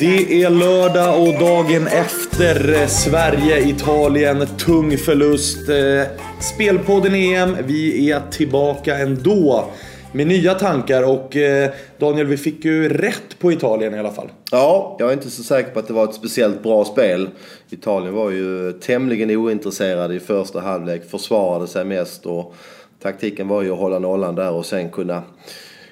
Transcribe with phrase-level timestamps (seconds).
[0.00, 4.46] Det är lördag och dagen efter eh, Sverige-Italien.
[4.58, 5.68] Tung förlust.
[5.68, 6.02] Eh,
[6.40, 9.70] spelpodden EM, vi är tillbaka ändå.
[10.12, 14.28] Med nya tankar och eh, Daniel, vi fick ju rätt på Italien i alla fall.
[14.50, 17.28] Ja, jag är inte så säker på att det var ett speciellt bra spel.
[17.70, 22.54] Italien var ju tämligen ointresserade i första halvlek, försvarade sig mest och
[23.02, 25.22] taktiken var ju att hålla nollan där och sen kunna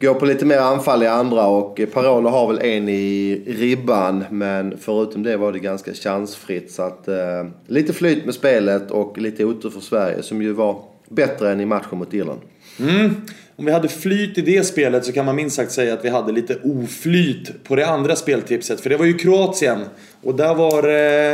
[0.00, 4.78] Går på lite mer anfall i andra och Parolo har väl en i ribban men
[4.80, 6.72] förutom det var det ganska chansfritt.
[6.72, 10.82] Så att, eh, lite flyt med spelet och lite otur för Sverige som ju var
[11.08, 12.40] bättre än i matchen mot Irland.
[12.80, 13.14] Mm.
[13.58, 16.08] Om vi hade flyt i det spelet så kan man minst sagt säga att vi
[16.08, 18.80] hade lite oflyt på det andra speltipset.
[18.80, 19.78] För det var ju Kroatien.
[20.22, 20.82] Och där var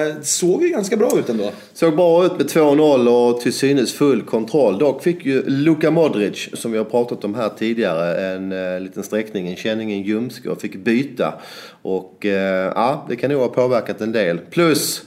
[0.08, 1.50] eh, såg ju ganska bra ut ändå.
[1.72, 4.78] Såg bra ut med 2-0 och till synes full kontroll.
[4.78, 9.02] Dock fick ju Luka Modric, som vi har pratat om här tidigare, en eh, liten
[9.02, 11.34] sträckning, en känning, en ljumske och fick byta.
[11.82, 14.38] Och eh, ja, det kan nog ha påverkat en del.
[14.38, 15.02] Plus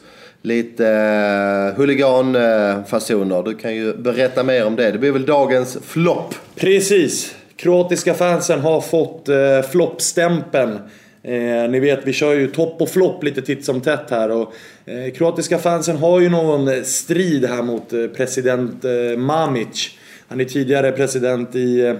[0.48, 3.44] lite eh, huliganfasoner.
[3.44, 4.92] Du kan ju berätta mer om det.
[4.92, 6.36] Det blir väl dagens flopp.
[6.56, 7.36] Precis.
[7.56, 10.80] Kroatiska fansen har fått eh, floppstämpeln.
[11.24, 14.32] Eh, ni vet, vi kör ju topp och flopp lite titt som tätt här.
[14.32, 14.54] Och,
[14.86, 19.98] eh, kroatiska fansen har ju någon strid här mot eh, president eh, Mamic.
[20.28, 21.94] Han är tidigare president i, eh,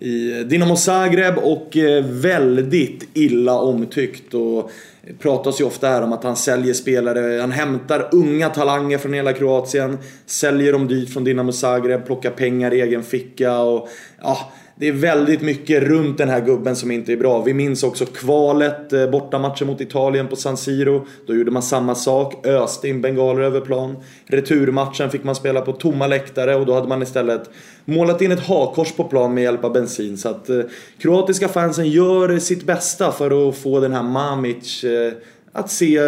[0.00, 4.34] i Dinamo Zagreb och eh, väldigt illa omtyckt.
[4.34, 4.70] Och
[5.18, 9.32] pratas ju ofta här om att han säljer spelare, han hämtar unga talanger från hela
[9.32, 13.88] Kroatien, säljer dem dyrt från Dinamo Zagreb, plockar pengar i egen ficka och
[14.22, 17.42] ja, det är väldigt mycket runt den här gubben som inte är bra.
[17.42, 21.06] Vi minns också kvalet, eh, bortamatchen mot Italien på San Siro.
[21.26, 23.96] Då gjorde man samma sak, öste in bengaler över plan.
[24.26, 27.50] Returmatchen fick man spela på tomma läktare och då hade man istället
[27.84, 30.18] målat in ett hakkors på plan med hjälp av bensin.
[30.18, 30.60] Så att eh,
[30.98, 35.12] kroatiska fansen gör sitt bästa för att få den här Mamic eh,
[35.52, 36.00] att se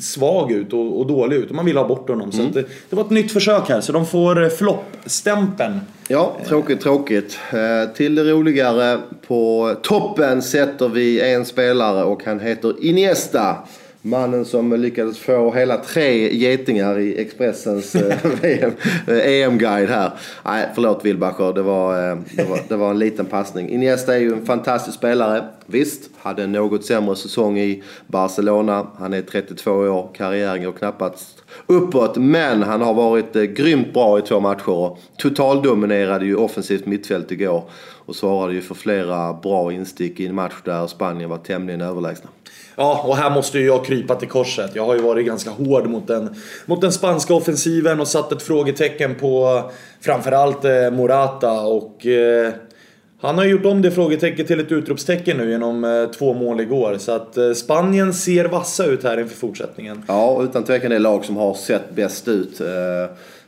[0.00, 1.48] svag ut och, och, dålig ut.
[1.48, 2.30] Och man vill ha bort honom.
[2.30, 2.46] Mm.
[2.46, 3.80] Så det, det, var ett nytt försök här.
[3.80, 5.80] Så de får floppstämpeln.
[6.08, 7.38] Ja, tråkigt, tråkigt.
[7.52, 9.00] Eh, till det roligare.
[9.26, 13.56] På toppen sätter vi en spelare och han heter Iniesta.
[14.04, 17.94] Mannen som lyckades få hela tre getingar i Expressens
[19.08, 20.10] EM-guide här.
[20.44, 21.94] Nej, förlåt Wilbacher, det var,
[22.36, 23.68] det, var, det var en liten passning.
[23.68, 25.44] Iniesta är ju en fantastisk spelare.
[25.66, 28.86] Visst, hade en något sämre säsong i Barcelona.
[28.98, 32.16] Han är 32 år, karriären går knappast uppåt.
[32.16, 34.96] Men han har varit eh, grymt bra i två matcher.
[35.16, 37.64] Totaldominerade ju offensivt mittfält igår.
[38.04, 42.30] Och svarade ju för flera bra instick i en match där Spanien var tämligen överlägsna.
[42.76, 44.70] Ja, och här måste ju jag krypa till korset.
[44.74, 46.34] Jag har ju varit ganska hård mot den,
[46.66, 49.62] mot den spanska offensiven och satt ett frågetecken på
[50.00, 52.52] framförallt eh, Morata och eh,
[53.22, 56.98] han har gjort om det frågetecknet till ett utropstecken nu genom eh, två mål igår.
[56.98, 60.04] Så att eh, Spanien ser vassa ut här inför fortsättningen.
[60.08, 62.60] Ja, utan tvekan det lag som har sett bäst ut.
[62.60, 62.66] Eh,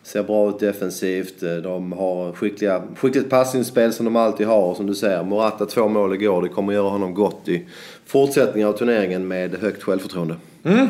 [0.05, 1.43] Ser bra ut defensivt.
[1.43, 4.63] Eh, de har skickliga, skickligt passningsspel som de alltid har.
[4.63, 6.43] Och som du säger, Morata två mål igår.
[6.43, 7.67] Det kommer göra honom gott i
[8.07, 10.37] fortsättningen av turneringen med högt självförtroende.
[10.65, 10.89] Mm.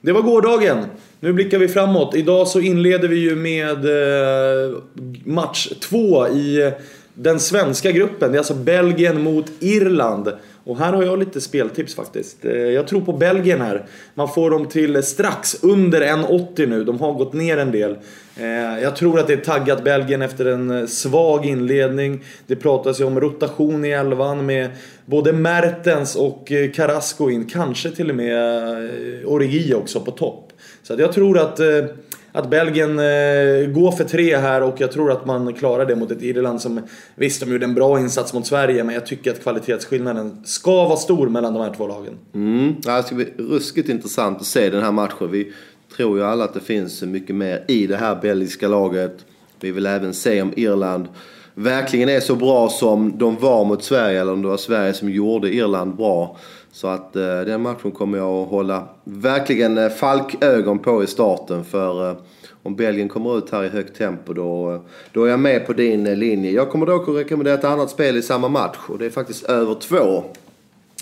[0.00, 0.84] Det var gårdagen.
[1.20, 2.14] Nu blickar vi framåt.
[2.14, 4.78] Idag så inleder vi ju med eh,
[5.24, 6.72] match två i eh,
[7.14, 8.30] den svenska gruppen.
[8.30, 10.32] Det är alltså Belgien mot Irland.
[10.68, 12.44] Och här har jag lite speltips faktiskt.
[12.44, 13.86] Eh, jag tror på Belgien här.
[14.14, 16.84] Man får dem till strax under 1,80 nu.
[16.84, 17.96] De har gått ner en del.
[18.36, 22.24] Eh, jag tror att det är taggat Belgien efter en eh, svag inledning.
[22.46, 24.70] Det pratas ju om rotation i elvan med
[25.06, 27.44] både Mertens och Carrasco in.
[27.44, 28.44] Kanske till och med
[29.24, 30.52] Origi också på topp.
[30.82, 31.60] Så jag tror att
[32.38, 36.10] att Belgien eh, går för tre här och jag tror att man klarar det mot
[36.10, 36.80] ett Irland som
[37.14, 40.96] visst, de gjorde en bra insats mot Sverige men jag tycker att kvalitetsskillnaden ska vara
[40.96, 42.14] stor mellan de här två lagen.
[42.34, 42.74] Mm.
[42.82, 45.30] Det ska bli ruskigt intressant att se den här matchen.
[45.30, 45.52] Vi
[45.96, 49.24] tror ju alla att det finns mycket mer i det här belgiska laget.
[49.60, 51.08] Vi vill även se om Irland
[51.54, 55.10] verkligen är så bra som de var mot Sverige eller om det var Sverige som
[55.10, 56.36] gjorde Irland bra.
[56.72, 61.64] Så att eh, den matchen kommer jag att hålla verkligen eh, falkögon på i starten.
[61.64, 62.16] För eh,
[62.62, 64.82] om Belgien kommer ut här i högt tempo då,
[65.12, 66.50] då är jag med på din linje.
[66.50, 69.44] Jag kommer dock att rekommendera ett annat spel i samma match och det är faktiskt
[69.44, 70.24] över två.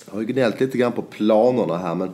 [0.07, 2.11] Jag har ju gnällt lite grann på planerna här men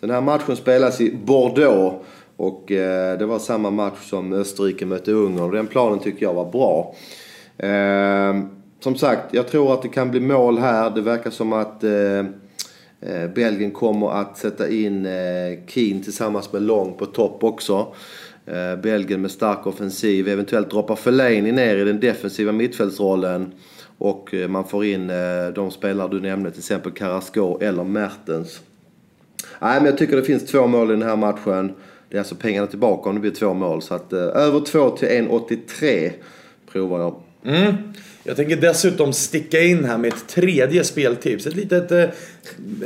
[0.00, 2.04] den här matchen spelas i Bordeaux.
[2.36, 6.34] Och eh, det var samma match som Österrike mötte Ungern och den planen tycker jag
[6.34, 6.94] var bra.
[7.58, 8.42] Eh,
[8.80, 10.90] som sagt, jag tror att det kan bli mål här.
[10.90, 12.24] Det verkar som att eh,
[13.00, 15.12] Eh, Belgien kommer att sätta in eh,
[15.66, 17.94] Keane tillsammans med Long på topp också.
[18.46, 23.52] Eh, Belgien med stark offensiv, eventuellt droppar Fellaini ner i den defensiva mittfältsrollen.
[23.98, 28.60] Och eh, man får in eh, de spelare du nämnde, till exempel Carrasco eller Mertens.
[29.60, 31.72] Nej, men jag tycker det finns två mål i den här matchen.
[32.08, 33.82] Det är alltså pengarna tillbaka om det blir två mål.
[33.82, 36.10] Så att eh, över 2 till 1,83
[36.72, 37.14] provar jag.
[37.44, 37.74] Mm.
[38.24, 41.46] Jag tänker dessutom sticka in här med ett tredje speltips.
[41.46, 42.04] Ett litet eh,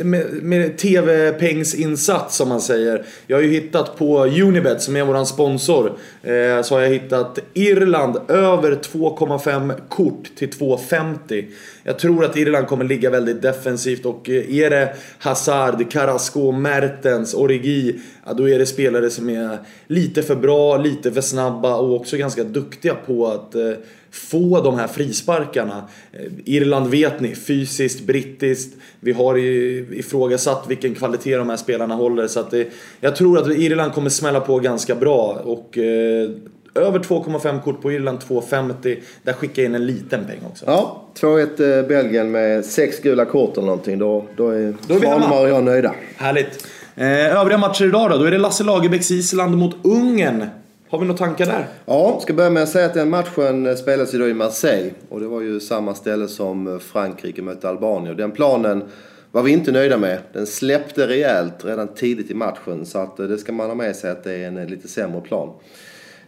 [0.05, 3.05] med, med TV-pengsinsats som man säger.
[3.27, 5.93] Jag har ju hittat på Unibet som är våran sponsor.
[6.23, 11.45] Eh, så har jag hittat Irland över 2,5 kort till 2,50.
[11.83, 17.35] Jag tror att Irland kommer ligga väldigt defensivt och eh, är det Hazard, Carrasco, Mertens,
[17.35, 18.01] Origi.
[18.27, 22.17] Ja, då är det spelare som är lite för bra, lite för snabba och också
[22.17, 23.73] ganska duktiga på att eh,
[24.11, 25.89] få de här frisparkarna.
[26.13, 28.77] Eh, Irland vet ni, fysiskt, brittiskt.
[29.01, 29.50] Vi har ju
[29.99, 32.27] ifrågasatt vilken kvalitet de här spelarna håller.
[32.27, 32.69] Så att det,
[33.01, 35.41] jag tror att Irland kommer smälla på ganska bra.
[35.45, 36.31] Och eh,
[36.75, 38.97] över 2,5 kort på Irland, 2,50.
[39.23, 40.65] Där skickar jag in en liten peng också.
[40.67, 43.99] Ja, 2-1 eh, Belgien med sex gula kort eller någonting.
[43.99, 45.95] Då, då är Svanemar och jag nöjda.
[46.17, 46.67] Härligt.
[46.97, 48.17] Eh, övriga matcher idag då?
[48.17, 50.47] Då är det Lasse Lagerbäcks Island mot Ungern.
[50.91, 51.67] Har vi några tankar där?
[51.87, 54.91] Ja, ska börja med att säga att den matchen spelas ju då i Marseille.
[55.09, 58.17] Och det var ju samma ställe som Frankrike mötte Albanien.
[58.17, 58.83] Den planen
[59.33, 60.19] var vi inte nöjda med.
[60.33, 62.87] Den släppte rejält redan tidigt i matchen.
[62.87, 64.89] Så att eh, det ska man ha med sig att det är en eh, lite
[64.89, 65.49] sämre plan.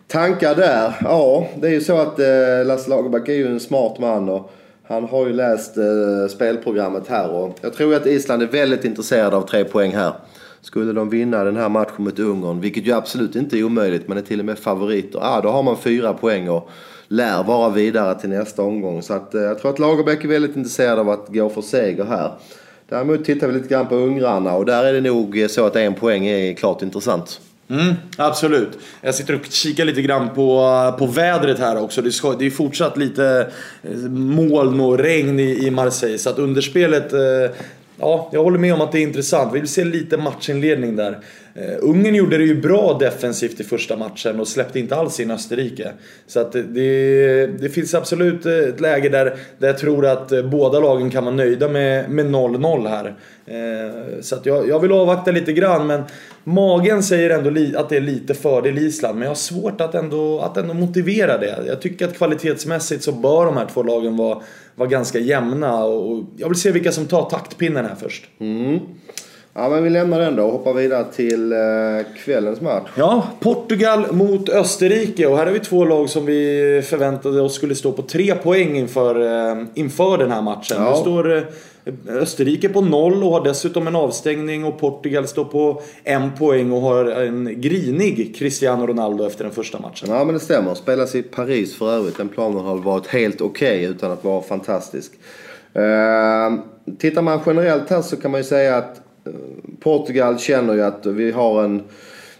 [0.06, 0.94] Tankar där?
[1.00, 4.28] Ja, det är ju så att eh, Lasse Lagerbäck är ju en smart man.
[4.28, 4.52] Och
[4.82, 5.76] han har ju läst
[6.30, 7.30] spelprogrammet här.
[7.30, 10.12] Och jag tror att Island är väldigt intresserade av tre poäng här.
[10.60, 14.18] Skulle de vinna den här matchen mot Ungern, vilket ju absolut inte är omöjligt, men
[14.18, 16.70] är till och med favoriter, ah, då har man fyra poäng och
[17.08, 19.02] lär vara vidare till nästa omgång.
[19.02, 22.04] Så att, eh, jag tror att Lagerbäck är väldigt intresserad av att gå för seger
[22.04, 22.32] här.
[22.92, 25.94] Däremot tittar vi lite grann på ungrarna och där är det nog så att en
[25.94, 27.40] poäng är klart intressant.
[27.70, 28.78] Mm, absolut.
[29.00, 32.02] Jag sitter och kikar lite grann på, på vädret här också.
[32.02, 33.50] Det, ska, det är fortsatt lite
[33.82, 36.18] eh, moln och regn i, i Marseille.
[36.18, 37.56] Så att underspelet eh,
[37.98, 39.54] Ja, jag håller med om att det är intressant.
[39.54, 41.18] Vi vill se lite matchinledning där.
[41.54, 45.30] Eh, Ungern gjorde det ju bra defensivt i första matchen och släppte inte alls in
[45.30, 45.92] Österrike.
[46.26, 50.42] Så att det, det, finns absolut eh, ett läge där, där jag tror att eh,
[50.42, 53.14] båda lagen kan vara nöjda med 0-0 här.
[53.46, 56.02] Eh, så att jag, jag vill avvakta lite grann men
[56.44, 59.14] magen säger ändå li, att det är lite fördel Island.
[59.14, 61.58] Men jag har svårt att ändå, att ändå motivera det.
[61.66, 64.42] Jag tycker att kvalitetsmässigt så bör de här två lagen vara
[64.74, 65.84] var ganska jämna.
[65.84, 68.24] Och jag vill se vilka som tar taktpinnen här först.
[68.40, 68.80] Mm.
[69.54, 71.58] Ja, men vi lämnar den då och hoppar vidare till eh,
[72.24, 72.90] kvällens match.
[72.96, 75.26] Ja, Portugal mot Österrike.
[75.26, 78.76] Och här har vi två lag som vi förväntade oss skulle stå på tre poäng
[78.76, 80.76] inför, eh, inför den här matchen.
[80.80, 80.90] Ja.
[80.90, 81.42] Nu står eh,
[82.08, 86.80] Österrike på noll och har dessutom en avstängning och Portugal står på en poäng och
[86.80, 90.08] har en grinig Cristiano Ronaldo efter den första matchen.
[90.10, 90.74] Ja men det stämmer.
[90.74, 92.16] Spelas i Paris för övrigt.
[92.16, 95.12] Den planen har varit helt okej okay, utan att vara fantastisk.
[95.76, 96.60] Uh,
[96.98, 99.02] tittar man generellt här så kan man ju säga att
[99.80, 101.82] Portugal känner ju att vi har en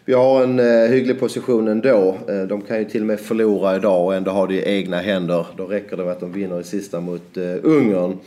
[0.04, 2.16] vi har en eh, hygglig position ändå.
[2.28, 4.96] Eh, de kan ju till och med förlora idag och ändå ha det i egna
[4.96, 5.46] händer.
[5.56, 8.18] Då räcker det med att de vinner i sista mot eh, Ungern.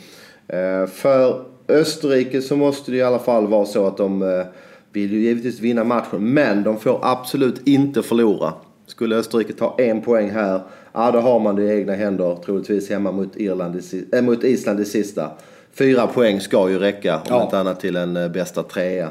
[0.48, 4.46] Eh, för Österrike så måste det i alla fall vara så att de eh,
[4.94, 8.54] vill ju givetvis vinna matchen, men de får absolut inte förlora.
[8.88, 10.62] Skulle Österrike ta en poäng här,
[10.94, 13.82] ja då har man det i egna händer, troligtvis hemma mot, Irland,
[14.14, 15.32] äh, mot Island i sista.
[15.78, 17.44] Fyra poäng ska ju räcka, om ja.
[17.44, 19.10] inte annat till en bästa trea.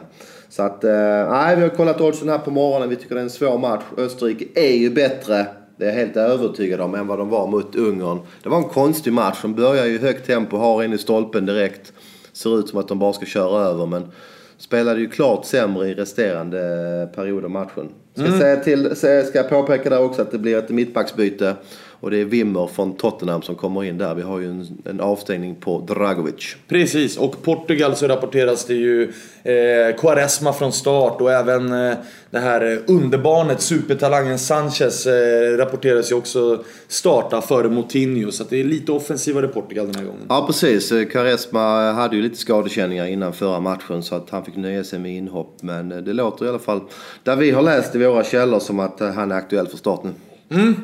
[0.49, 0.83] Så att,
[1.31, 2.89] nej, vi har kollat oddsen här på morgonen.
[2.89, 3.83] Vi tycker det är en svår match.
[3.97, 7.77] Österrike är ju bättre det är jag helt övertygad om, än vad de var mot
[7.77, 8.19] Ungern.
[8.43, 9.39] Det var en konstig match.
[9.43, 11.93] De börjar i högt tempo, har in i stolpen direkt.
[12.33, 14.09] Ser ut som att de bara ska köra över, men
[14.59, 16.59] spelade ju klart sämre i resterande
[17.15, 17.89] period av matchen.
[18.15, 18.41] Ska, mm.
[18.41, 21.55] säga till, ska jag påpeka där också att det blir ett mittbacksbyte.
[22.05, 24.15] Och det är Wimmer från Tottenham som kommer in där.
[24.15, 26.57] Vi har ju en, en avstängning på Dragovic.
[26.69, 31.95] Precis, och Portugal så rapporteras det ju eh, Quaresma från start och även eh,
[32.31, 38.31] det här underbarnet, supertalangen Sanchez eh, rapporteras ju också starta före Moutinho.
[38.31, 40.27] Så det är lite offensivare Portugal den här gången.
[40.29, 44.57] Ja precis, eh, Quaresma hade ju lite skadekänningar innan förra matchen så att han fick
[44.57, 45.57] nöja sig med inhopp.
[45.61, 46.81] Men eh, det låter i alla fall,
[47.23, 50.01] där vi har läst i våra källor, som att eh, han är aktuell för start
[50.05, 50.11] nu.
[50.57, 50.75] Mm.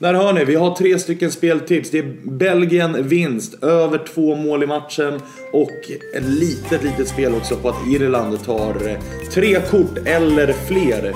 [0.00, 1.90] Där hör ni, vi har tre stycken speltips.
[1.90, 5.20] Det är Belgien vinst, över två mål i matchen
[5.52, 8.98] och ett litet, litet spel också på att Irland tar eh,
[9.30, 11.08] tre kort eller fler.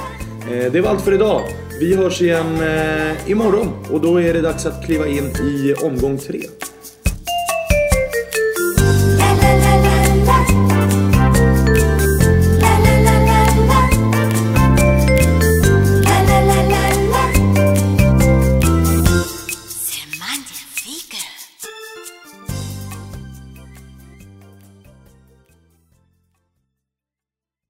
[0.50, 1.42] Eh, det var allt för idag.
[1.80, 6.18] Vi hörs igen eh, imorgon och då är det dags att kliva in i omgång
[6.18, 6.40] tre.